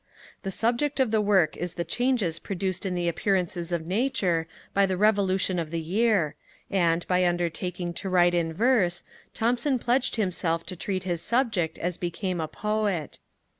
The 0.41 0.49
subject 0.49 0.99
of 0.99 1.11
the 1.11 1.21
work 1.21 1.55
is 1.55 1.75
the 1.75 1.83
changes 1.83 2.39
produced 2.39 2.87
in 2.87 2.95
the 2.95 3.07
appearances 3.07 3.71
of 3.71 3.85
nature 3.85 4.47
by 4.73 4.87
the 4.87 4.97
revolution 4.97 5.59
of 5.59 5.69
the 5.69 5.79
year: 5.79 6.33
and, 6.71 7.07
by 7.07 7.23
undertaking 7.23 7.93
to 8.01 8.09
write 8.09 8.33
in 8.33 8.51
verse, 8.51 9.03
Thomson 9.35 9.77
pledged 9.77 10.15
himself 10.15 10.65
to 10.65 10.75
treat 10.75 11.03
his 11.03 11.21
subject 11.21 11.77
as 11.77 11.99
became 11.99 12.41
a 12.41 12.47
Poet. 12.47 13.19